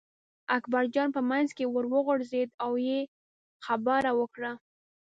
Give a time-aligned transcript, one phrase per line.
[0.57, 2.99] اکبرجان په منځ کې ور وغورځېد او یې
[3.65, 4.51] خبره وکړه.